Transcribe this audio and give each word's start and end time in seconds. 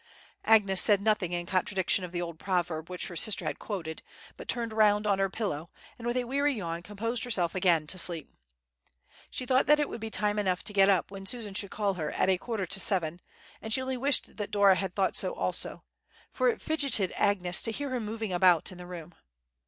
'"Agnes 0.55 0.81
said 0.81 0.99
nothing 0.99 1.31
in 1.31 1.45
contradiction 1.45 2.03
of 2.03 2.11
the 2.11 2.23
old 2.23 2.39
proverb 2.39 2.89
which 2.89 3.07
her 3.07 3.15
sister 3.15 3.45
had 3.45 3.59
quoted, 3.59 4.01
but 4.35 4.47
turned 4.47 4.73
round 4.73 5.05
on 5.05 5.19
her 5.19 5.29
pillow, 5.29 5.69
and 5.99 6.07
with 6.07 6.17
a 6.17 6.23
weary 6.23 6.55
yawn 6.55 6.81
composed 6.81 7.23
herself 7.23 7.53
again 7.53 7.85
to 7.85 7.99
sleep. 7.99 8.27
She 9.29 9.45
thought 9.45 9.67
that 9.67 9.77
it 9.77 9.87
would 9.89 10.01
be 10.01 10.09
time 10.09 10.39
enough 10.39 10.63
to 10.63 10.73
get 10.73 10.89
up 10.89 11.11
when 11.11 11.27
Susan 11.27 11.53
should 11.53 11.69
call 11.69 11.93
her 11.93 12.11
at 12.13 12.29
a 12.29 12.39
quarter 12.39 12.65
to 12.65 12.79
seven, 12.79 13.21
and 13.61 13.71
she 13.71 13.79
only 13.83 13.95
wished 13.95 14.37
that 14.37 14.49
Dora 14.49 14.73
had 14.73 14.95
thought 14.95 15.15
so 15.15 15.33
also, 15.35 15.83
for 16.31 16.49
it 16.49 16.63
fidgeted 16.63 17.13
Agnes 17.15 17.61
to 17.61 17.71
hear 17.71 17.89
her 17.91 17.99
moving 17.99 18.33
about 18.33 18.71
in 18.71 18.79
the 18.79 18.87
room. 18.87 19.13